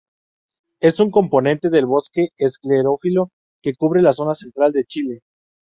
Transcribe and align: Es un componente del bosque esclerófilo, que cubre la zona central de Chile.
Es 0.79 0.99
un 0.99 1.11
componente 1.11 1.69
del 1.69 1.85
bosque 1.85 2.29
esclerófilo, 2.39 3.29
que 3.61 3.75
cubre 3.75 4.01
la 4.01 4.13
zona 4.13 4.33
central 4.33 4.71
de 4.71 4.85
Chile. 4.85 5.21